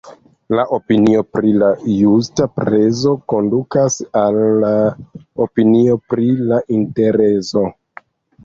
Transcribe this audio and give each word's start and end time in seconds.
La 0.59 0.63
opinio 0.75 1.19
pri 1.35 1.51
la 1.63 1.67
justa 1.97 2.47
prezo 2.61 3.13
kondukas 3.33 3.99
al 4.23 4.41
la 4.65 4.73
opinio 5.47 5.99
pri 6.15 6.27
la 6.53 6.61
interezo. 6.81 7.69